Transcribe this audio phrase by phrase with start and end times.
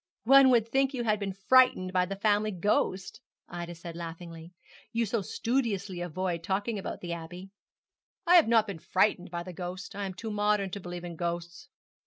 [0.23, 4.51] 'One would think you had been frightened by the family ghost,' Ida said laughingly,
[4.91, 7.51] 'you so studiously avoid talking about the Abbey.'
[8.25, 11.17] 'I have not been frightened by the ghost I am too modern to believe in
[11.17, 11.69] ghosts.'